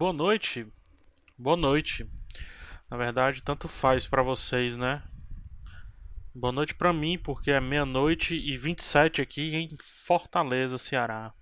[0.00, 0.66] Boa noite.
[1.36, 2.10] Boa noite.
[2.90, 5.02] Na verdade, tanto faz para vocês, né?
[6.34, 11.34] Boa noite para mim, porque é meia-noite e 27 aqui em Fortaleza, Ceará.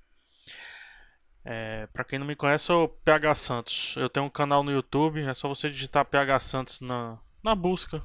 [1.44, 3.94] É, para quem não me conhece, sou PH Santos.
[3.96, 8.02] Eu tenho um canal no YouTube, é só você digitar PH Santos na, na busca.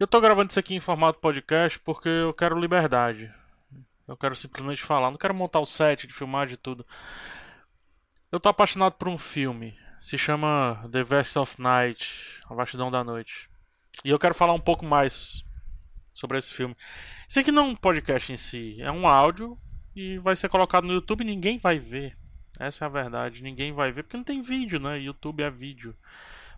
[0.00, 3.32] Eu tô gravando isso aqui em formato podcast porque eu quero liberdade.
[4.08, 6.84] Eu quero simplesmente falar, não quero montar o set de filmagem e tudo.
[8.30, 9.74] Eu tô apaixonado por um filme.
[10.02, 13.48] Se chama The Vest of Night, A Vastidão da Noite.
[14.04, 15.42] E eu quero falar um pouco mais
[16.12, 16.76] sobre esse filme.
[17.26, 19.58] Isso aqui não é um podcast em si, é um áudio
[19.96, 22.18] e vai ser colocado no YouTube e ninguém vai ver.
[22.60, 24.98] Essa é a verdade, ninguém vai ver porque não tem vídeo, né?
[24.98, 25.96] YouTube é vídeo.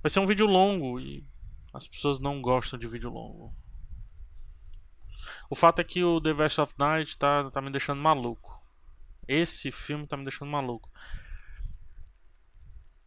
[0.02, 1.24] Vai ser um vídeo longo e
[1.72, 3.54] as pessoas não gostam de vídeo longo.
[5.48, 8.60] O fato é que o The Vest of Night tá, tá me deixando maluco.
[9.28, 10.90] Esse filme tá me deixando maluco.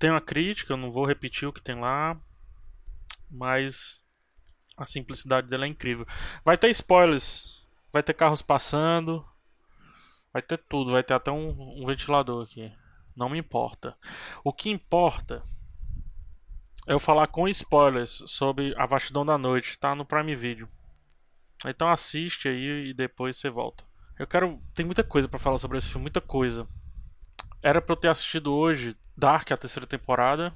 [0.03, 2.19] Tem uma crítica, eu não vou repetir o que tem lá,
[3.31, 4.01] mas
[4.75, 6.05] a simplicidade dela é incrível.
[6.43, 9.25] Vai ter spoilers, vai ter carros passando,
[10.33, 12.69] vai ter tudo, vai ter até um, um ventilador aqui.
[13.15, 13.97] Não me importa.
[14.43, 15.41] O que importa
[16.85, 20.67] é eu falar com spoilers sobre A Vastidão da Noite, tá no Prime Video.
[21.65, 23.85] Então assiste aí e depois você volta.
[24.19, 24.61] Eu quero.
[24.75, 26.67] Tem muita coisa para falar sobre esse filme, muita coisa.
[27.63, 30.53] Era pra eu ter assistido hoje Dark, a terceira temporada.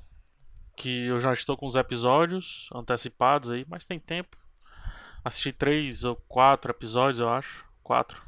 [0.76, 4.38] Que eu já estou com os episódios antecipados aí, mas tem tempo.
[5.24, 7.66] Assisti três ou quatro episódios, eu acho.
[7.82, 8.22] Quatro.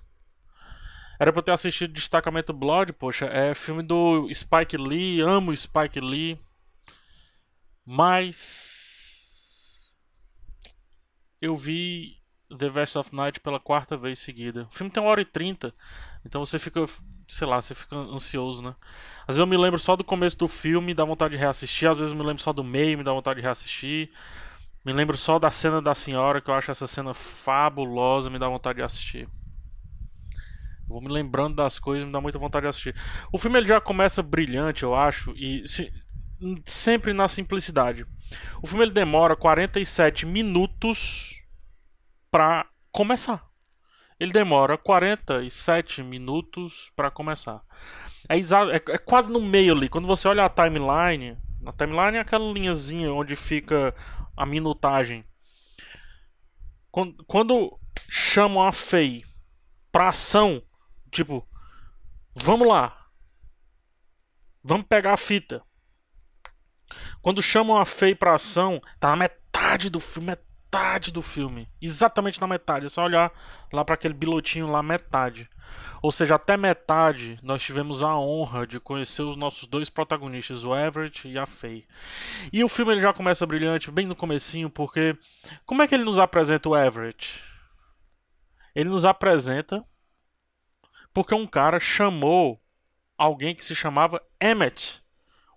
[1.20, 6.00] Era pra eu ter assistido Destacamento Blood, poxa, é filme do Spike Lee, amo Spike
[6.00, 6.40] Lee.
[7.86, 8.78] Mas.
[11.42, 12.18] Eu vi
[12.58, 14.64] The Vest of Night pela quarta vez seguida.
[14.64, 15.74] O filme tem uma hora e trinta,
[16.26, 16.86] então você fica
[17.30, 18.76] sei lá, você fica ansioso, né?
[19.22, 22.00] Às vezes eu me lembro só do começo do filme, dá vontade de reassistir, às
[22.00, 24.10] vezes eu me lembro só do meio, me dá vontade de reassistir.
[24.84, 28.48] Me lembro só da cena da senhora, que eu acho essa cena fabulosa, me dá
[28.48, 29.30] vontade de assistir.
[30.88, 32.96] Vou me lembrando das coisas, me dá muita vontade de assistir.
[33.32, 35.94] O filme ele já começa brilhante, eu acho, e se,
[36.66, 38.08] sempre na simplicidade.
[38.64, 41.44] O filme ele demora 47 minutos
[42.32, 43.49] para começar
[44.20, 47.62] ele demora 47 minutos para começar.
[48.28, 49.88] É, é, é, quase no meio ali.
[49.88, 53.96] Quando você olha a timeline, na timeline é aquela linhazinha onde fica
[54.36, 55.24] a minutagem.
[56.92, 59.24] Quando, quando chamam a Faye
[59.92, 60.62] pra ação,
[61.10, 61.48] tipo,
[62.36, 63.08] vamos lá.
[64.62, 65.64] Vamos pegar a fita.
[67.22, 70.49] Quando chamam a Faye pra ação, tá na metade do filme, metade
[71.12, 71.68] do filme.
[71.82, 72.86] Exatamente na metade.
[72.86, 73.32] É só olhar
[73.74, 75.50] lá para aquele bilotinho lá, metade.
[76.02, 80.76] Ou seja, até metade nós tivemos a honra de conhecer os nossos dois protagonistas, o
[80.76, 81.86] Everett e a Faye.
[82.54, 85.18] E o filme ele já começa brilhante bem no comecinho, porque
[85.66, 87.44] como é que ele nos apresenta o Everett?
[88.74, 89.84] Ele nos apresenta
[91.14, 92.62] porque um cara chamou
[93.18, 95.02] alguém que se chamava Emmett,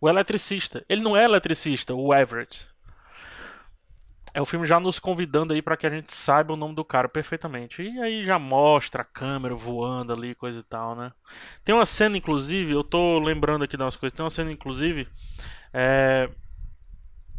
[0.00, 0.84] o eletricista.
[0.89, 2.72] Ele não é eletricista, o Everett.
[4.34, 6.84] É o filme já nos convidando aí para que a gente saiba o nome do
[6.84, 7.82] cara perfeitamente.
[7.82, 11.12] E aí já mostra a câmera voando ali, coisa e tal, né?
[11.62, 14.16] Tem uma cena, inclusive, eu tô lembrando aqui de umas coisas.
[14.16, 15.06] Tem uma cena, inclusive,
[15.70, 16.31] é,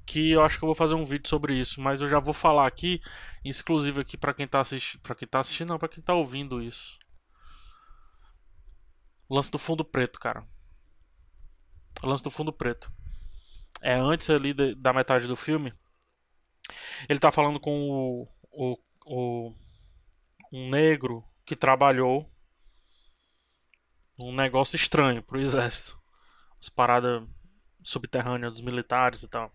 [0.06, 2.34] que eu acho que eu vou fazer um vídeo sobre isso, mas eu já vou
[2.34, 3.02] falar aqui,
[3.44, 6.62] exclusivo aqui para quem tá assistindo, para quem tá assistindo, não, para quem tá ouvindo
[6.62, 7.00] isso.
[9.28, 10.46] Lance do fundo preto, cara.
[12.04, 12.92] Lance do fundo preto.
[13.82, 15.74] É antes ali de, da metade do filme
[17.10, 19.54] ele tá falando com o, o, o
[20.52, 22.30] um negro que trabalhou
[24.18, 26.00] um negócio estranho pro exército.
[26.60, 27.24] As paradas
[27.84, 29.52] subterrâneas dos militares e tal.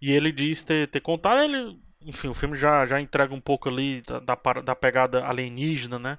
[0.00, 3.68] E ele diz ter, ter contado, ele, enfim, o filme já, já entrega um pouco
[3.68, 4.34] ali da, da,
[4.64, 6.18] da pegada alienígena, né?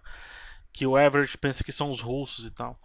[0.73, 2.79] Que o Everett pensa que são os russos e tal.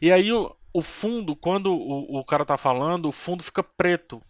[0.00, 4.20] E aí o, o fundo, quando o, o cara tá falando, o fundo fica preto.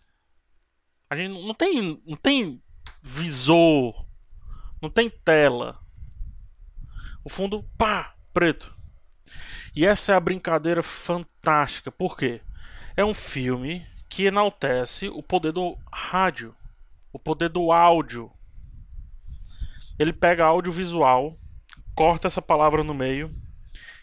[1.13, 2.63] A gente não tem, não tem
[3.03, 4.07] visor,
[4.81, 5.79] não tem tela.
[7.23, 8.75] O fundo, pá, preto.
[9.77, 11.93] E essa é a brincadeira fantástica.
[11.93, 12.41] Por quê?
[12.97, 16.57] É um filme que enaltece o poder do rádio,
[17.13, 18.33] o poder do áudio.
[19.99, 21.37] Ele pega audiovisual,
[21.95, 23.31] corta essa palavra no meio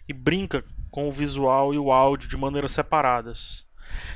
[0.08, 3.68] e brinca com o visual e o áudio de maneiras separadas.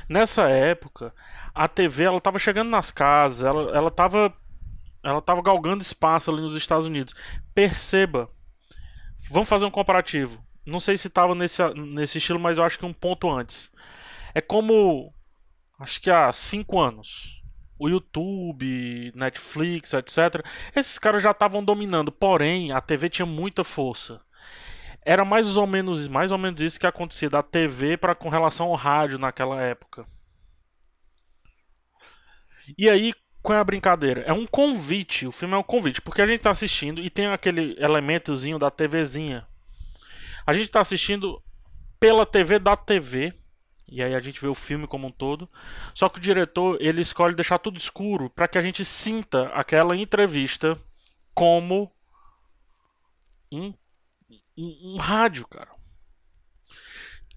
[0.08, 1.12] Nessa época,
[1.54, 4.34] a TV ela estava chegando nas casas, ela ela estava
[5.04, 7.14] ela tava galgando espaço ali nos Estados Unidos.
[7.54, 8.28] Perceba.
[9.30, 10.42] Vamos fazer um comparativo.
[10.64, 13.70] Não sei se estava nesse, nesse estilo, mas eu acho que um ponto antes.
[14.34, 15.12] É como.
[15.78, 17.42] Acho que há cinco anos.
[17.78, 20.44] O YouTube, Netflix, etc.
[20.74, 22.10] Esses caras já estavam dominando.
[22.10, 24.22] Porém, a TV tinha muita força.
[25.04, 28.68] Era mais ou menos, mais ou menos isso que acontecia da TV para com relação
[28.68, 30.06] ao rádio naquela época.
[32.78, 33.12] E aí,
[33.42, 34.22] qual é a brincadeira?
[34.22, 37.26] É um convite, o filme é um convite, porque a gente tá assistindo e tem
[37.26, 39.46] aquele elementozinho da TVzinha.
[40.46, 41.42] A gente tá assistindo
[42.00, 43.32] pela TV da TV,
[43.88, 45.48] e aí a gente vê o filme como um todo.
[45.94, 49.96] Só que o diretor, ele escolhe deixar tudo escuro para que a gente sinta aquela
[49.96, 50.78] entrevista
[51.34, 51.92] como
[53.52, 53.74] um,
[54.56, 55.70] um, um rádio, cara.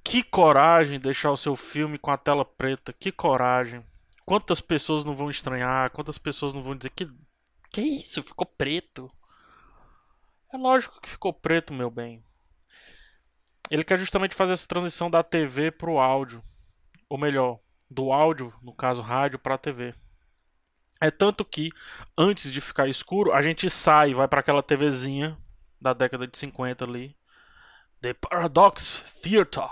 [0.04, 3.84] Que coragem deixar o seu filme com a tela preta, que coragem.
[4.28, 5.90] Quantas pessoas não vão estranhar?
[5.92, 7.10] Quantas pessoas não vão dizer que.
[7.72, 8.22] Que isso?
[8.22, 9.10] Ficou preto?
[10.54, 12.22] É lógico que ficou preto, meu bem.
[13.72, 16.44] Ele quer justamente fazer essa transição da TV pro áudio.
[17.08, 19.96] Ou melhor, do áudio, no caso rádio, pra TV.
[21.00, 21.72] É tanto que,
[22.18, 25.38] antes de ficar escuro, a gente sai, vai para aquela TVzinha
[25.80, 27.16] da década de 50 ali.
[28.02, 29.70] The Paradox Theater.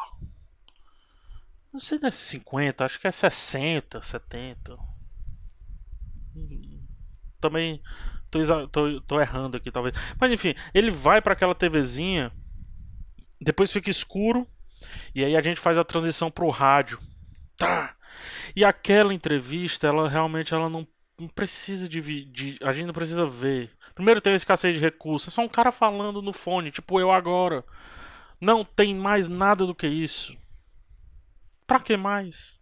[1.75, 4.77] Não sei se é 50, acho que é 60, 70.
[7.41, 7.81] Também
[8.31, 8.39] tô,
[8.69, 9.93] tô, tô errando aqui, talvez.
[10.17, 12.31] Mas enfim, ele vai para aquela TVzinha,
[13.41, 14.47] depois fica escuro,
[15.13, 16.97] e aí a gente faz a transição pro rádio.
[17.57, 17.93] Tá!
[18.55, 20.87] E aquela entrevista, ela realmente ela não,
[21.19, 22.57] não precisa de.
[22.63, 23.69] A gente não precisa ver.
[23.93, 25.27] Primeiro tem a escassez de recursos.
[25.27, 27.65] É só um cara falando no fone, tipo eu agora.
[28.39, 30.37] Não tem mais nada do que isso.
[31.65, 32.59] Pra que mais?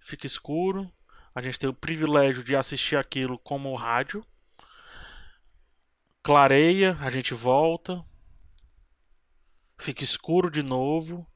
[0.00, 0.90] Fica escuro.
[1.34, 4.24] A gente tem o privilégio de assistir aquilo como rádio.
[6.22, 8.02] Clareia, a gente volta.
[9.78, 11.26] Fica escuro de novo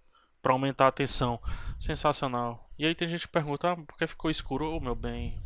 [0.42, 1.40] para aumentar a tensão.
[1.78, 2.70] Sensacional.
[2.78, 4.74] E aí tem gente que pergunta: ah, por que ficou escuro?
[4.74, 5.40] Oh, meu bem.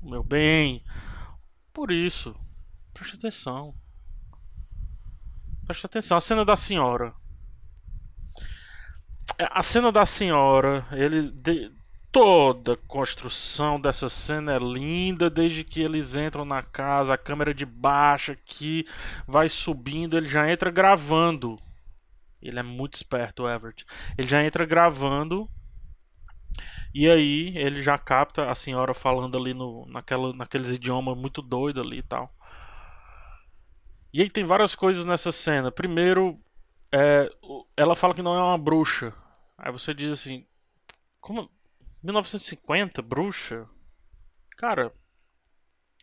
[0.00, 0.84] Meu bem.
[1.72, 2.34] Por isso.
[2.94, 3.74] Preste atenção.
[5.66, 6.16] Preste atenção.
[6.16, 7.14] A cena da senhora.
[9.38, 11.70] É, a cena da senhora, ele de,
[12.10, 17.52] toda a construção dessa cena é linda desde que eles entram na casa, a câmera
[17.52, 18.86] de baixo aqui
[19.26, 21.58] vai subindo, ele já entra gravando.
[22.40, 23.84] Ele é muito esperto, o Everett.
[24.16, 25.48] Ele já entra gravando
[26.94, 31.82] e aí ele já capta a senhora falando ali no, naquela, naqueles idiomas muito doido
[31.82, 32.34] ali e tal.
[34.12, 35.70] E aí tem várias coisas nessa cena.
[35.70, 36.40] Primeiro,
[36.90, 37.30] é,
[37.76, 39.12] ela fala que não é uma bruxa.
[39.58, 40.46] Aí você diz assim:
[41.20, 41.50] Como?
[42.02, 43.02] 1950?
[43.02, 43.68] Bruxa?
[44.56, 44.92] Cara,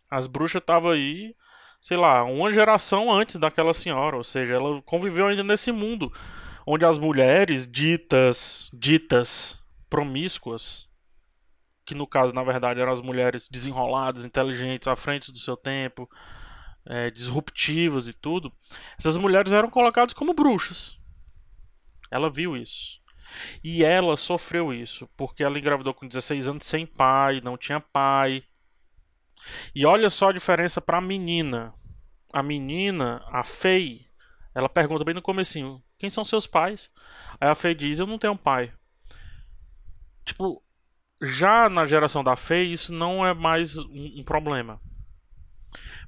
[0.10, 1.36] as bruxas estavam aí,
[1.82, 4.18] sei lá, uma geração antes daquela senhora.
[4.18, 6.12] Ou seja, ela conviveu ainda nesse mundo
[6.66, 9.60] onde as mulheres ditas, ditas
[9.90, 10.90] promíscuas,
[11.86, 16.10] que no caso, na verdade, eram as mulheres desenroladas, inteligentes, à frente do seu tempo,
[16.86, 18.52] é, disruptivas e tudo,
[18.98, 20.98] essas mulheres eram colocadas como bruxas.
[22.10, 23.03] Ela viu isso.
[23.64, 28.44] E ela sofreu isso, porque ela engravidou com 16 anos sem pai, não tinha pai.
[29.76, 31.74] E olha só a diferença para a menina.
[32.32, 34.08] A menina, a Faye,
[34.56, 36.92] ela pergunta bem no comecinho, quem são seus pais?
[37.40, 38.74] Aí a Faye diz, eu não tenho pai.
[40.26, 40.64] Tipo,
[41.22, 44.82] já na geração da Faye, isso não é mais um, um problema.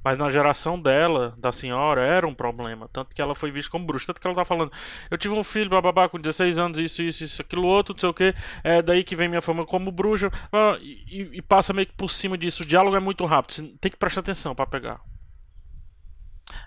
[0.04, 2.88] Mas na geração dela, da senhora, era um problema.
[2.92, 4.08] Tanto que ela foi vista como bruxa.
[4.08, 4.72] Tanto que ela tá falando,
[5.10, 8.10] eu tive um filho, bababá, com 16 anos, isso, isso, isso, aquilo outro, não sei
[8.10, 8.36] o que.
[8.64, 10.32] É daí que vem minha fama como bruxa.
[10.52, 12.64] Ah, e, e, passa meio que por cima disso.
[12.64, 13.54] O diálogo é muito rápido.
[13.54, 15.02] Você tem que prestar atenção para pegar.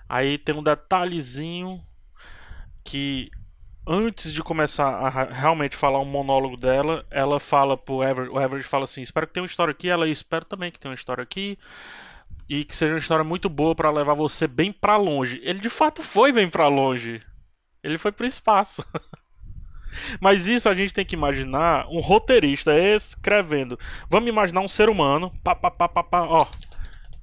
[0.07, 1.81] Aí tem um detalhezinho
[2.83, 3.29] que
[3.87, 8.67] antes de começar a realmente falar um monólogo dela, ela fala pro Everett, o Everett
[8.67, 11.23] fala assim, espero que tenha uma história aqui, ela espera também que tenha uma história
[11.23, 11.57] aqui
[12.49, 15.39] e que seja uma história muito boa para levar você bem para longe.
[15.43, 17.21] Ele de fato foi bem para longe.
[17.83, 18.83] Ele foi pro espaço.
[20.19, 23.77] Mas isso a gente tem que imaginar um roteirista escrevendo.
[24.09, 26.47] Vamos imaginar um ser humano, pá, pá, pá, pá, pá, ó,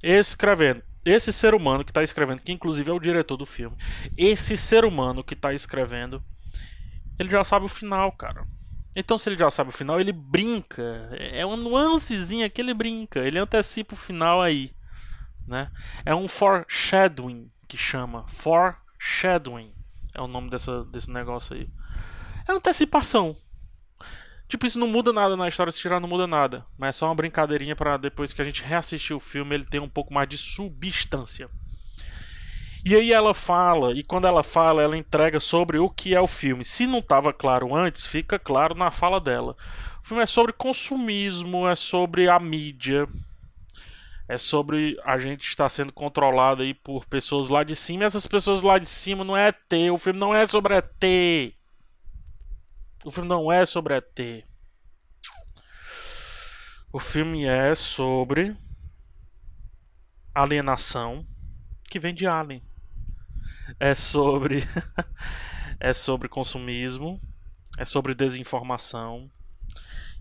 [0.03, 0.83] escrevendo.
[1.05, 3.77] Esse ser humano que está escrevendo, que inclusive é o diretor do filme,
[4.17, 6.23] esse ser humano que está escrevendo,
[7.19, 8.45] ele já sabe o final, cara.
[8.95, 11.09] Então, se ele já sabe o final, ele brinca.
[11.13, 13.21] É uma nuancezinha que ele brinca.
[13.21, 14.71] Ele antecipa o final aí
[15.47, 15.71] né?
[16.05, 18.25] É um foreshadowing que chama.
[18.29, 19.73] Foreshadowing
[20.15, 21.69] é o nome dessa, desse negócio aí.
[22.49, 23.37] É antecipação.
[24.49, 26.65] Tipo, isso não muda nada na história, se tirar não muda nada.
[26.79, 29.81] Mas é só uma brincadeirinha para depois que a gente reassistir o filme ele ter
[29.81, 31.49] um pouco mais de substância.
[32.85, 36.29] E aí ela fala, e quando ela fala, ela entrega sobre o que é o
[36.29, 36.65] filme.
[36.65, 39.57] Se não estava claro antes, fica claro na fala dela.
[40.01, 43.09] O filme é sobre consumismo, é sobre a mídia,
[44.29, 48.03] é sobre a gente estar sendo controlado aí por pessoas lá de cima.
[48.03, 51.55] E essas pessoas lá de cima não é ET, o filme não é sobre ET.
[53.05, 54.45] O filme não é sobre ET.
[56.93, 58.57] O filme é sobre
[60.35, 61.27] alienação
[61.89, 62.63] que vem de alien.
[63.79, 64.65] É sobre
[65.79, 67.21] é sobre consumismo,
[67.79, 69.31] é sobre desinformação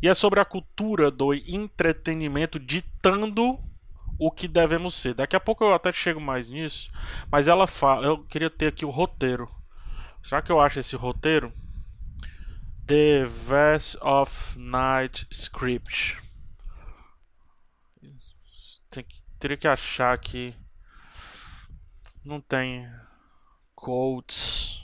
[0.02, 3.60] e é sobre a cultura do entretenimento ditando
[4.18, 5.14] o que devemos ser.
[5.14, 6.92] Daqui a pouco eu até chego mais nisso,
[7.32, 9.50] mas ela fala, eu queria ter aqui o roteiro.
[10.24, 11.52] Será que eu acho esse roteiro?
[12.88, 16.20] The Verse of Night Script.
[18.90, 19.06] Tem,
[19.40, 20.56] teria que achar aqui.
[22.24, 22.88] Não tem
[23.76, 24.82] quotes.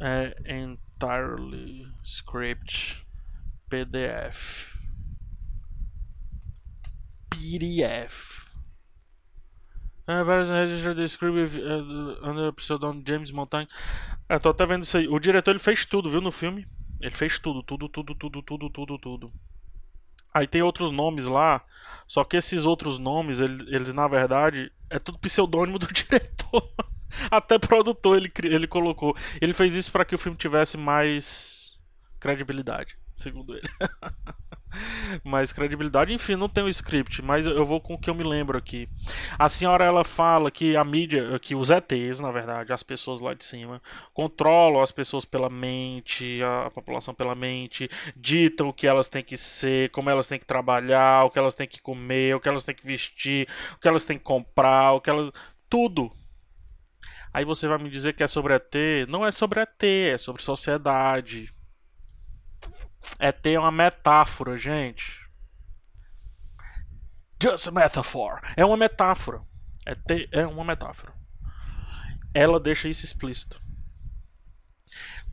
[0.00, 3.06] É entirely script
[3.68, 4.79] PDF.
[7.40, 8.40] PDF.
[10.06, 13.68] É, registered the script uh, under pseudônimo James Montagne.
[14.28, 15.08] É, tô até vendo isso aí.
[15.08, 16.66] O diretor ele fez tudo, viu, no filme.
[17.00, 19.32] Ele fez tudo, tudo, tudo, tudo, tudo, tudo, tudo.
[20.34, 21.64] Aí tem outros nomes lá,
[22.06, 26.70] só que esses outros nomes, eles, eles na verdade, é tudo pseudônimo do diretor.
[27.30, 29.16] Até produtor ele, ele colocou.
[29.40, 31.78] Ele fez isso para que o filme tivesse mais
[32.20, 33.68] credibilidade, segundo ele.
[35.24, 36.12] mais credibilidade.
[36.12, 38.88] Enfim, não tem o script, mas eu vou com o que eu me lembro aqui.
[39.38, 43.34] A senhora ela fala que a mídia, que os ETs, na verdade, as pessoas lá
[43.34, 43.80] de cima,
[44.12, 49.22] controlam as pessoas pela mente, a, a população pela mente, ditam o que elas têm
[49.22, 52.48] que ser, como elas têm que trabalhar, o que elas têm que comer, o que
[52.48, 55.30] elas têm que vestir, o que elas têm que comprar, o que elas.
[55.68, 56.10] Tudo.
[57.32, 58.74] Aí você vai me dizer que é sobre ET.
[59.08, 61.48] Não é sobre ET, é sobre sociedade
[63.18, 65.20] é ter uma metáfora, gente.
[67.42, 68.40] Just a metaphor.
[68.56, 69.40] É uma metáfora.
[69.86, 71.12] É, ter, é uma metáfora.
[72.34, 73.60] Ela deixa isso explícito.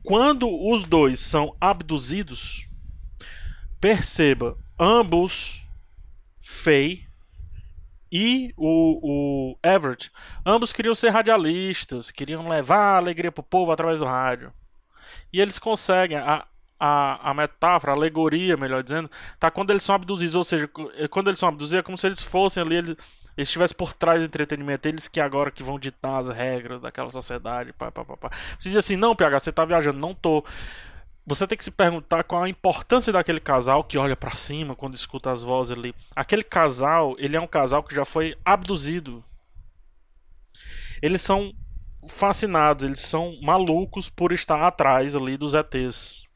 [0.02, 2.66] Quando os dois são abduzidos,
[3.80, 5.62] perceba, ambos,
[6.40, 7.06] Faye
[8.10, 10.10] e o, o Everett,
[10.44, 14.52] ambos queriam ser radialistas, queriam levar alegria pro povo através do rádio.
[15.32, 16.16] E eles conseguem.
[16.16, 16.46] A,
[16.78, 21.08] a, a metáfora, a alegoria, melhor dizendo, tá quando eles são abduzidos, ou seja, é,
[21.08, 22.90] quando eles são abduzidos é como se eles fossem ali, eles,
[23.36, 27.10] eles estivessem por trás do entretenimento, eles que agora que vão ditar as regras daquela
[27.10, 28.30] sociedade, pá, pá, pá, pá.
[28.58, 30.44] Você diz assim, não, PH, você tá viajando, não tô.
[31.26, 34.94] Você tem que se perguntar qual a importância daquele casal que olha para cima quando
[34.94, 35.94] escuta as vozes ali.
[36.16, 39.22] Aquele casal, ele é um casal que já foi abduzido.
[41.02, 41.52] Eles são
[42.08, 46.27] fascinados, eles são malucos por estar atrás ali dos ETs.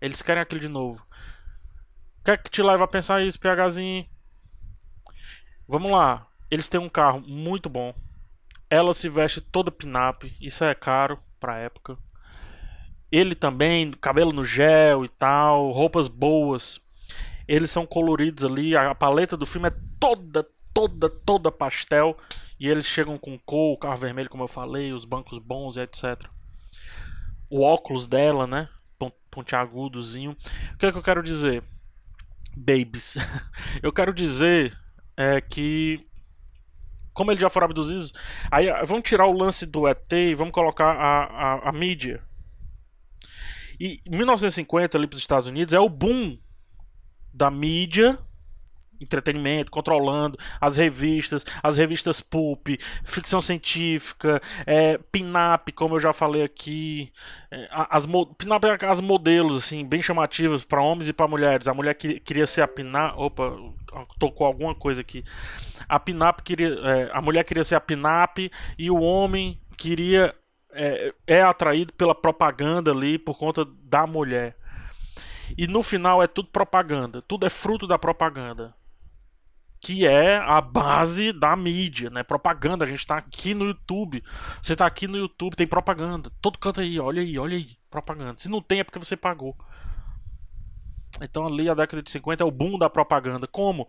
[0.00, 1.04] Eles querem aquilo de novo.
[2.20, 4.06] O que é que te leva a pensar isso, PHzinho?
[5.68, 6.26] Vamos lá.
[6.50, 7.94] Eles têm um carro muito bom.
[8.68, 10.24] Ela se veste toda pinap.
[10.40, 11.98] Isso é caro pra época.
[13.10, 16.80] Ele também, cabelo no gel e tal, roupas boas.
[17.48, 18.76] Eles são coloridos ali.
[18.76, 22.16] A paleta do filme é toda, toda, toda pastel.
[22.58, 25.80] E eles chegam com cor, o carro vermelho, como eu falei, os bancos bons e
[25.80, 26.24] etc.
[27.50, 28.68] O óculos dela, né?
[29.36, 30.32] Pontiagudozinho.
[30.74, 31.62] O que é que eu quero dizer?
[32.56, 33.16] Babies.
[33.82, 34.76] eu quero dizer
[35.16, 36.06] é que
[37.12, 38.12] como eles já foram abduzidos,
[38.50, 42.22] aí vamos tirar o lance do ET e vamos colocar a, a, a mídia.
[43.80, 46.38] E 1950 ali para os Estados Unidos é o boom
[47.32, 48.18] da mídia
[49.00, 52.68] entretenimento, controlando as revistas, as revistas pulp,
[53.04, 57.12] ficção científica, é, pin-up, como eu já falei aqui,
[57.50, 61.68] é, as pin-up é as modelos assim bem chamativas para homens e para mulheres.
[61.68, 63.56] A mulher que, queria ser a pin-up, opa,
[64.18, 65.24] tocou alguma coisa aqui.
[65.88, 70.34] A pin-up queria, é, a mulher queria ser a pin-up e o homem queria
[70.72, 74.56] é, é atraído pela propaganda ali por conta da mulher.
[75.56, 78.74] E no final é tudo propaganda, tudo é fruto da propaganda
[79.80, 82.22] que é a base da mídia, né?
[82.22, 82.84] Propaganda.
[82.84, 84.22] A gente está aqui no YouTube.
[84.62, 86.30] Você está aqui no YouTube, tem propaganda.
[86.40, 88.34] Todo canto aí, olha aí, olha aí, propaganda.
[88.38, 89.56] Se não tem é porque você pagou.
[91.20, 93.46] Então ali a década de 50 é o boom da propaganda.
[93.46, 93.88] Como?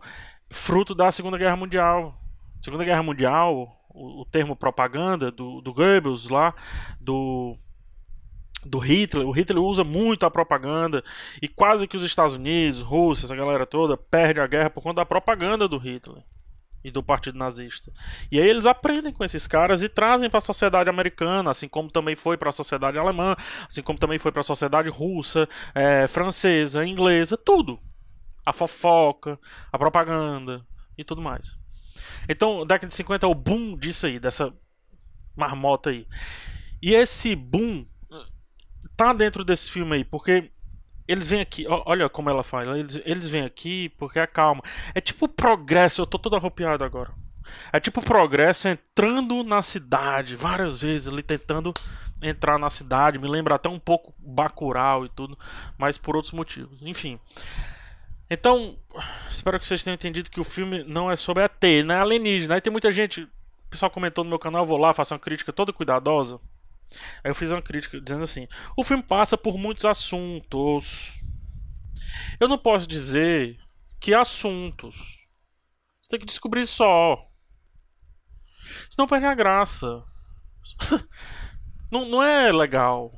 [0.50, 2.18] Fruto da Segunda Guerra Mundial.
[2.60, 6.54] Segunda Guerra Mundial, o, o termo propaganda do, do Goebbels lá,
[7.00, 7.56] do
[8.64, 9.26] do Hitler.
[9.26, 11.02] O Hitler usa muito a propaganda
[11.40, 14.96] e quase que os Estados Unidos, Rússia, essa galera toda perde a guerra por conta
[14.96, 16.22] da propaganda do Hitler.
[16.84, 17.92] e do Partido Nazista.
[18.30, 21.90] E aí eles aprendem com esses caras e trazem para a sociedade americana, assim como
[21.90, 23.34] também foi para a sociedade alemã,
[23.66, 27.80] assim como também foi para a sociedade russa, é, francesa, inglesa, tudo.
[28.46, 29.38] A fofoca,
[29.72, 30.64] a propaganda
[30.96, 31.58] e tudo mais.
[32.28, 34.54] Então, década de 50 é o boom disso aí, dessa
[35.36, 36.06] marmota aí.
[36.80, 37.84] E esse boom
[38.98, 40.50] tá dentro desse filme aí, porque
[41.06, 44.60] eles vêm aqui, olha como ela fala, eles, eles vêm aqui porque é calma.
[44.92, 47.12] É tipo progresso, eu tô todo arrupiado agora.
[47.72, 51.72] É tipo progresso entrando na cidade, várias vezes ali tentando
[52.20, 55.38] entrar na cidade, me lembra até um pouco Bacurau e tudo,
[55.78, 56.76] mas por outros motivos.
[56.82, 57.20] Enfim.
[58.28, 58.76] Então,
[59.30, 62.56] espero que vocês tenham entendido que o filme não é sobre ET, não é alienígena.
[62.56, 63.28] Aí tem muita gente, o
[63.70, 66.40] pessoal comentou no meu canal, vou lá, faço uma crítica toda cuidadosa.
[67.22, 71.12] Aí eu fiz uma crítica dizendo assim: o filme passa por muitos assuntos.
[72.40, 73.58] Eu não posso dizer
[74.00, 75.18] que assuntos.
[76.00, 77.22] Você tem que descobrir só.
[78.90, 80.02] Senão perde a graça.
[81.90, 83.12] não, não é legal.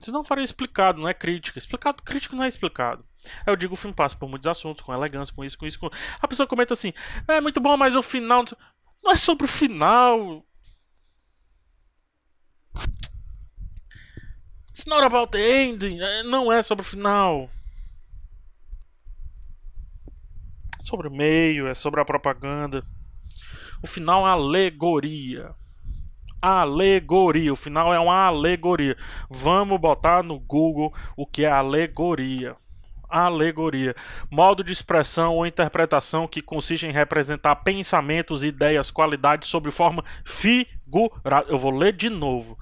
[0.00, 1.58] Senão faria explicado, não é crítica.
[1.58, 3.04] Explicado, crítico não é explicado.
[3.46, 5.78] Aí eu digo o filme passa por muitos assuntos, com elegância, com isso, com isso.
[5.78, 5.90] Com...
[6.20, 6.92] A pessoa comenta assim:
[7.28, 8.44] é muito bom, mas o final.
[9.02, 10.44] Não é sobre o final.
[14.70, 16.00] It's not about the ending.
[16.00, 17.50] É, não é sobre o final.
[20.78, 22.82] É sobre o meio, é sobre a propaganda.
[23.82, 25.54] O final é alegoria.
[26.40, 27.52] Alegoria.
[27.52, 28.96] O final é uma alegoria.
[29.28, 32.56] Vamos botar no Google o que é alegoria.
[33.10, 33.94] Alegoria.
[34.30, 41.46] Modo de expressão ou interpretação que consiste em representar pensamentos, ideias, qualidades sob forma figurada.
[41.48, 42.58] Eu vou ler de novo.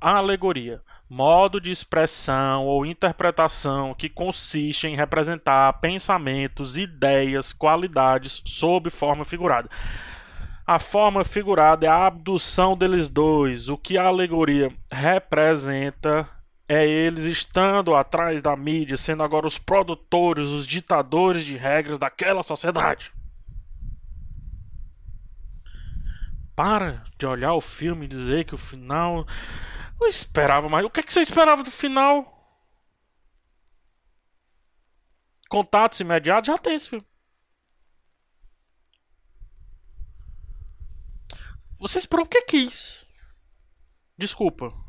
[0.00, 9.24] Alegoria modo de expressão ou interpretação que consiste em representar pensamentos, ideias, qualidades sob forma
[9.24, 9.68] figurada.
[10.66, 13.68] A forma figurada é a abdução deles dois.
[13.68, 16.26] O que a alegoria representa
[16.68, 22.42] é eles estando atrás da mídia, sendo agora os produtores, os ditadores de regras daquela
[22.42, 23.12] sociedade.
[26.56, 29.26] Para de olhar o filme e dizer que o final
[30.00, 30.84] eu esperava mais.
[30.84, 32.32] O que, é que você esperava do final?
[35.48, 36.46] Contatos imediatos?
[36.46, 37.06] Já tem esse filme.
[41.78, 43.04] Você esperou o que quis.
[44.16, 44.83] Desculpa.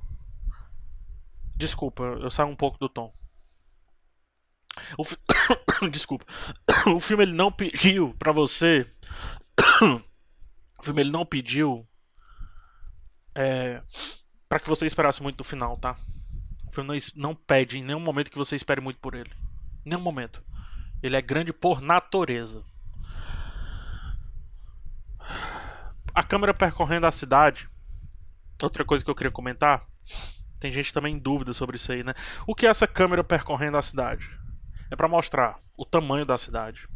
[1.55, 3.11] Desculpa, eu saio um pouco do tom.
[4.97, 5.17] O fi...
[5.91, 6.25] Desculpa.
[6.87, 8.85] O filme ele não pediu para você.
[10.77, 11.87] O filme ele não pediu
[13.35, 13.81] é,
[14.47, 15.97] para que você esperasse muito do final, tá?
[16.67, 19.31] O filme não, não pede em nenhum momento que você espere muito por ele.
[19.85, 20.43] Em nenhum momento.
[21.03, 22.63] Ele é grande por natureza.
[26.13, 27.67] A câmera percorrendo a cidade.
[28.63, 29.85] Outra coisa que eu queria comentar.
[30.65, 32.15] Tem gente também em dúvida sobre isso aí, né?
[32.47, 34.27] O que é essa câmera percorrendo a cidade?
[34.89, 36.87] É para mostrar o tamanho da cidade.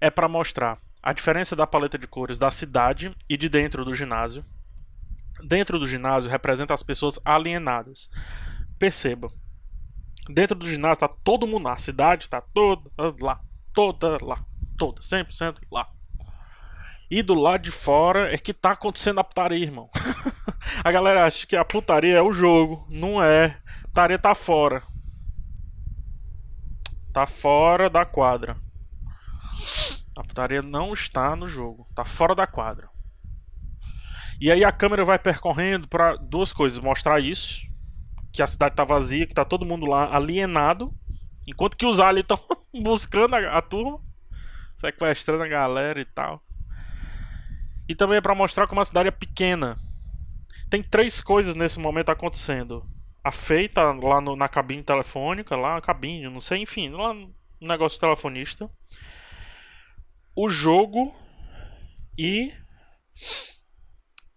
[0.00, 3.94] É para mostrar a diferença da paleta de cores da cidade e de dentro do
[3.94, 4.42] ginásio
[5.44, 8.08] dentro do ginásio representa as pessoas alienadas.
[8.78, 9.30] Perceba.
[10.26, 11.74] Dentro do ginásio está todo mundo lá.
[11.74, 12.90] A cidade está toda
[13.20, 13.42] lá.
[13.74, 14.42] Toda lá.
[14.78, 15.02] Toda.
[15.02, 15.86] 100% lá.
[17.10, 19.90] E do lado de fora é que tá acontecendo a putaria, irmão.
[20.84, 22.86] a galera acha que a putaria é o jogo.
[22.88, 23.58] Não é.
[23.82, 24.82] A putaria tá fora.
[27.12, 28.56] Tá fora da quadra.
[30.16, 31.88] A putaria não está no jogo.
[31.96, 32.88] Tá fora da quadra.
[34.40, 37.60] E aí a câmera vai percorrendo para duas coisas: mostrar isso,
[38.32, 40.94] que a cidade tá vazia, que tá todo mundo lá alienado,
[41.46, 42.40] enquanto que os aliens estão
[42.82, 44.00] buscando a, a turma,
[44.76, 46.40] sequestrando a galera e tal.
[47.90, 49.76] E também é para mostrar como a cidade é pequena.
[50.70, 52.86] Tem três coisas nesse momento acontecendo.
[53.24, 57.34] A feita tá lá no, na cabine telefônica, lá, cabine, não sei, enfim, lá no
[57.60, 58.70] negócio telefonista.
[60.36, 61.12] O jogo
[62.16, 62.54] e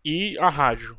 [0.04, 0.98] e a rádio.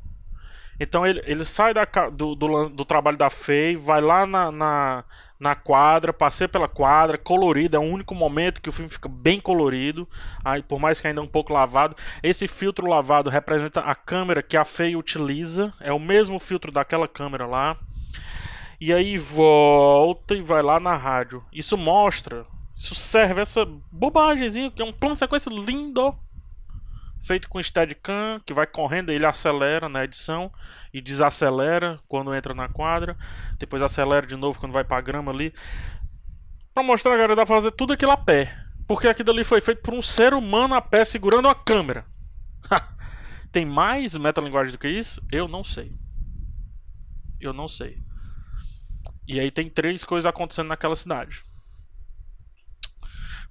[0.79, 5.05] Então ele, ele sai da, do, do, do trabalho da FEI, vai lá na, na,
[5.39, 9.41] na, quadra, passeia pela quadra, colorido, é o único momento que o filme fica bem
[9.41, 10.09] colorido,
[10.45, 11.97] aí, por mais que ainda um pouco lavado.
[12.23, 17.09] Esse filtro lavado representa a câmera que a FEI utiliza, é o mesmo filtro daquela
[17.09, 17.77] câmera lá.
[18.81, 21.45] E aí volta e vai lá na rádio.
[21.53, 22.45] Isso mostra,
[22.77, 26.15] isso serve essa bobagemzinha, que é um plano de sequência lindo
[27.27, 30.53] feito com Steadicam, que vai correndo, ele acelera na edição
[30.93, 33.17] e desacelera quando entra na quadra,
[33.59, 35.53] depois acelera de novo quando vai pra grama ali.
[36.73, 38.55] Pra mostrar, galera, dá pra fazer tudo aquilo a pé.
[38.87, 42.05] Porque aquilo ali foi feito por um ser humano a pé segurando a câmera.
[43.51, 45.23] Tem mais metalinguagem do que isso?
[45.31, 45.97] Eu não sei.
[47.41, 48.03] Eu não sei.
[49.27, 51.43] E aí tem três coisas acontecendo naquela cidade.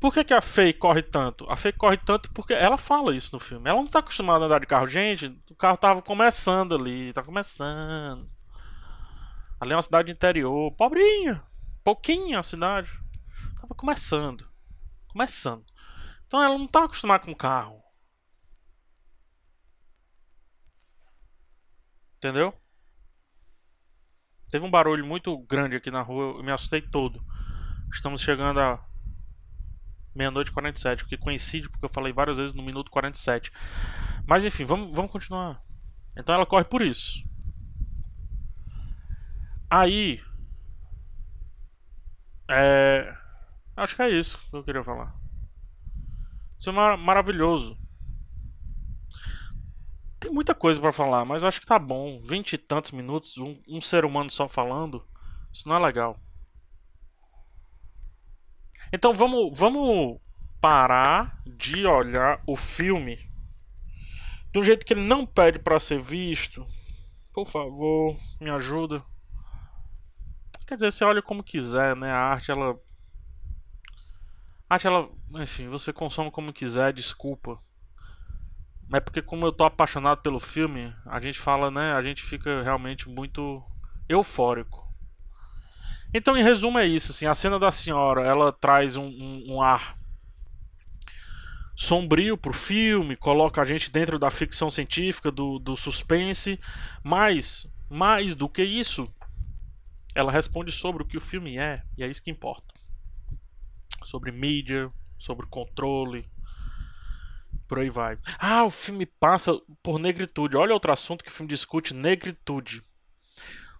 [0.03, 1.49] Por que, que a Faye corre tanto?
[1.49, 3.69] A Faye corre tanto porque ela fala isso no filme.
[3.69, 4.85] Ela não tá acostumada a andar de carro.
[4.85, 7.13] Gente, o carro tava começando ali.
[7.13, 8.29] Tá começando.
[9.61, 10.75] Ali é uma cidade interior.
[10.75, 11.41] Pobrinha.
[11.85, 12.91] Pouquinha a cidade.
[13.61, 14.45] Tava começando.
[15.07, 15.63] Começando.
[16.27, 17.81] Então ela não tá acostumada com carro.
[22.17, 22.53] Entendeu?
[24.51, 26.39] Teve um barulho muito grande aqui na rua.
[26.39, 27.23] Eu me assustei todo.
[27.89, 28.85] Estamos chegando a
[30.15, 33.51] meia-noite e 47, o que coincide porque eu falei várias vezes no minuto 47.
[34.25, 35.61] Mas enfim, vamos, vamos continuar.
[36.15, 37.23] Então ela corre por isso.
[39.69, 40.21] Aí.
[42.49, 43.15] É.
[43.75, 45.15] Acho que é isso que eu queria falar.
[46.59, 47.75] Isso é mar maravilhoso.
[50.19, 52.21] Tem muita coisa para falar, mas acho que tá bom.
[52.21, 55.05] Vinte e tantos minutos, um, um ser humano só falando.
[55.51, 56.17] Isso não é legal.
[58.95, 60.21] Então vamos, vamos
[60.61, 63.19] parar de olhar o filme
[64.51, 66.63] do jeito que ele não pede para ser visto.
[67.33, 69.03] Por favor, me ajuda.
[70.67, 72.11] Quer dizer, você olha como quiser, né?
[72.11, 72.79] A arte ela
[74.69, 77.57] a arte ela, enfim, você consome como quiser, desculpa.
[78.87, 81.93] Mas é porque como eu tô apaixonado pelo filme, a gente fala, né?
[81.93, 83.63] A gente fica realmente muito
[84.07, 84.82] eufórico.
[86.13, 87.11] Então, em resumo, é isso.
[87.11, 89.95] Assim, a cena da senhora ela traz um, um, um ar
[91.75, 96.59] sombrio pro filme, coloca a gente dentro da ficção científica, do, do suspense,
[97.03, 99.11] mas, mais do que isso,
[100.13, 102.73] ela responde sobre o que o filme é, e é isso que importa.
[104.03, 106.29] Sobre mídia, sobre controle,
[107.67, 108.19] por aí vai.
[108.37, 110.57] Ah, o filme passa por negritude.
[110.57, 112.83] Olha outro assunto que o filme discute: negritude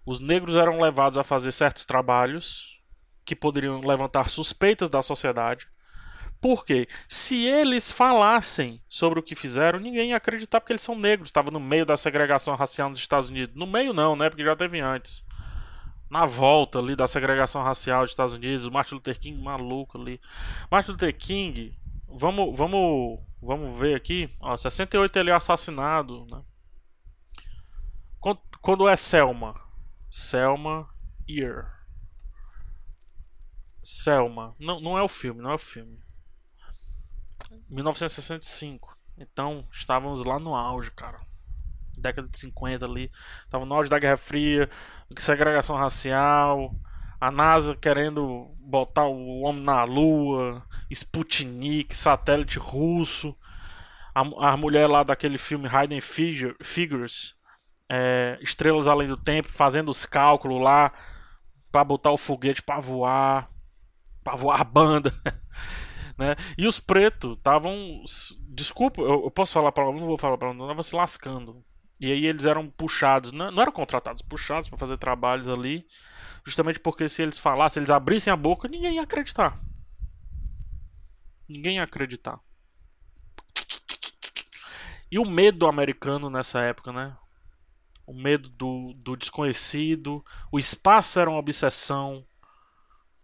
[0.06, 2.80] os negros eram levados a fazer certos trabalhos
[3.24, 5.68] que poderiam levantar suspeitas da sociedade.
[6.40, 11.30] Porque se eles falassem sobre o que fizeram, ninguém ia acreditar porque eles são negros.
[11.30, 13.56] Estava no meio da segregação racial nos Estados Unidos.
[13.56, 14.28] No meio não, né?
[14.28, 15.24] Porque já teve antes.
[16.10, 20.20] Na volta ali da segregação racial dos Estados Unidos, o Martin Luther King maluco ali.
[20.70, 24.28] Martin Luther King, vamos, vamos, vamos ver aqui.
[24.38, 26.42] Ó, 68 ele é assassinado, né?
[28.20, 29.54] Quando, quando é Selma,
[30.16, 30.88] Selma
[31.28, 31.88] Ear.
[33.82, 34.54] Selma.
[34.60, 35.98] Não, não é o filme, não é o filme.
[37.68, 38.96] 1965.
[39.18, 41.20] Então, estávamos lá no auge, cara.
[41.98, 43.10] Década de 50 ali.
[43.44, 44.70] Estava no auge da Guerra Fria,
[45.18, 46.72] segregação racial,
[47.20, 53.36] a NASA querendo botar o homem na Lua, Sputnik, satélite russo.
[54.14, 54.20] A,
[54.52, 57.34] a mulher lá daquele filme Hidden Figures
[57.88, 60.92] é, Estrelas Além do Tempo, fazendo os cálculos lá
[61.70, 63.50] para botar o foguete para voar,
[64.22, 65.12] para voar a banda.
[66.16, 66.36] né?
[66.56, 68.02] E os pretos estavam.
[68.48, 71.64] Desculpa, eu, eu, posso falar para não vou falar para não, estavam se lascando.
[72.00, 75.86] E aí eles eram puxados, não, não eram contratados, puxados para fazer trabalhos ali,
[76.44, 79.60] justamente porque se eles falassem, eles abrissem a boca, ninguém ia acreditar.
[81.48, 82.40] Ninguém ia acreditar.
[85.10, 87.16] E o medo americano nessa época, né?
[88.06, 92.24] O medo do, do desconhecido, o espaço era uma obsessão.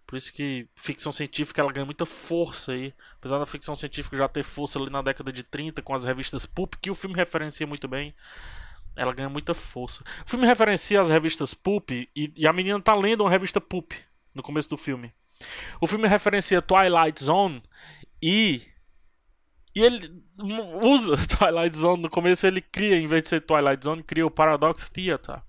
[0.06, 2.92] Por isso que ficção científica ela ganha muita força aí.
[3.16, 6.44] Apesar da ficção científica já ter força ali na década de 30 com as revistas
[6.46, 8.14] Pulp, que o filme referencia muito bem.
[8.96, 10.02] Ela ganha muita força.
[10.26, 13.92] O filme referencia as revistas Pulp e, e a menina tá lendo uma revista Pulp
[14.34, 15.12] no começo do filme.
[15.80, 17.62] O filme referencia Twilight Zone
[18.20, 18.62] e
[19.80, 20.22] e ele
[20.82, 22.02] usa Twilight Zone.
[22.02, 25.42] No começo ele cria, em vez de ser Twilight Zone, cria o Paradox Theater.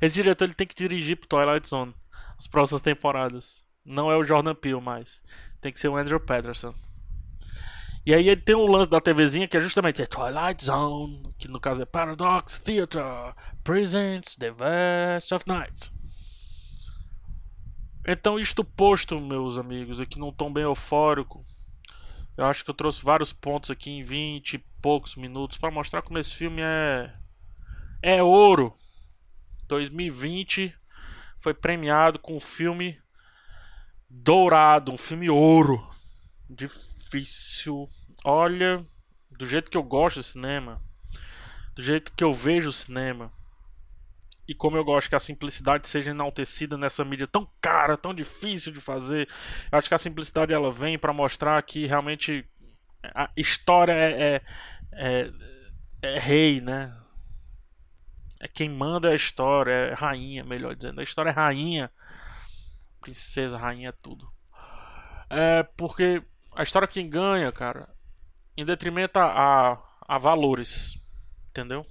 [0.00, 1.94] Esse diretor ele tem que dirigir pro Twilight Zone
[2.36, 3.64] as próximas temporadas.
[3.84, 5.22] Não é o Jordan Peele mais.
[5.62, 6.74] Tem que ser o Andrew Patterson.
[8.04, 11.58] E aí ele tem o lance da TVzinha que é justamente Twilight Zone, que no
[11.58, 15.90] caso é Paradox Theater presents the best of nights.
[18.06, 21.42] Então isto posto, meus amigos, aqui num tom bem eufórico,
[22.38, 26.02] eu acho que eu trouxe vários pontos aqui em 20 e poucos minutos para mostrar
[26.02, 27.12] como esse filme é
[28.00, 28.72] é ouro.
[29.66, 30.72] 2020
[31.40, 32.96] foi premiado com um filme
[34.08, 35.84] dourado, um filme ouro.
[36.48, 37.88] Difícil.
[38.24, 38.86] Olha,
[39.32, 40.80] do jeito que eu gosto de cinema,
[41.74, 43.32] do jeito que eu vejo o cinema,
[44.48, 48.72] e como eu gosto que a simplicidade seja enaltecida nessa mídia tão cara, tão difícil
[48.72, 49.28] de fazer,
[49.70, 52.48] eu acho que a simplicidade ela vem para mostrar que realmente
[53.14, 54.42] a história é, é,
[54.92, 55.30] é,
[56.00, 56.96] é, rei, né?
[58.40, 61.00] É quem manda a história, é rainha, melhor dizendo.
[61.00, 61.90] A história é rainha,
[63.02, 64.32] princesa, rainha, tudo.
[65.28, 66.22] É porque
[66.54, 67.88] a história quem ganha, cara,
[68.56, 70.94] em detrimento a, a valores,
[71.50, 71.84] entendeu?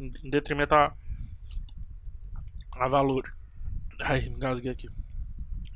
[0.00, 0.96] Em detrimento a,
[2.84, 3.34] a valor.
[4.00, 4.88] Ai, me engasguei aqui.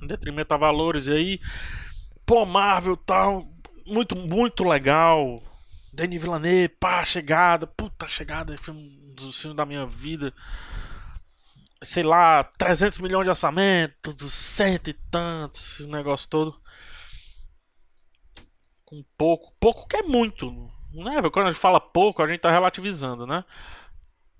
[0.03, 1.07] Em detrimento a valores.
[1.07, 1.40] E aí,
[2.25, 3.49] pô, Marvel tal.
[3.87, 5.42] Muito, muito legal.
[5.92, 7.66] Denis Villeneuve, pá, chegada.
[7.66, 8.55] Puta, chegada.
[8.55, 10.33] É filme dos filmes da minha vida.
[11.83, 16.61] Sei lá, 300 milhões de orçamento, cento e tantos, esse negócio todo.
[18.85, 19.55] Com pouco.
[19.61, 20.51] Pouco que é muito.
[20.92, 21.23] Né?
[21.31, 23.45] Quando a gente fala pouco, a gente tá relativizando, né?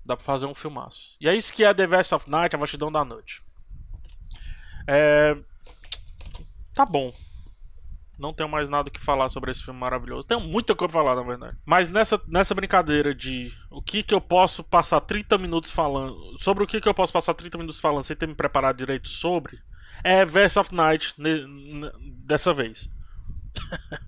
[0.07, 1.17] Dá pra fazer um filmaço.
[1.19, 3.43] E é isso que é The Vest of Night, a vastidão da noite.
[4.87, 5.37] É...
[6.73, 7.13] Tá bom.
[8.17, 10.25] Não tenho mais nada que falar sobre esse filme maravilhoso.
[10.25, 11.57] Tenho muita coisa pra falar, na verdade.
[11.65, 16.39] Mas nessa, nessa brincadeira de o que que eu posso passar 30 minutos falando.
[16.39, 19.09] Sobre o que que eu posso passar 30 minutos falando sem ter me preparado direito
[19.09, 19.61] sobre.
[20.05, 21.13] É Verse of Night
[22.25, 22.89] dessa vez.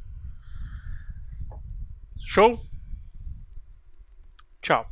[2.26, 2.58] Show?
[4.62, 4.90] Tchau.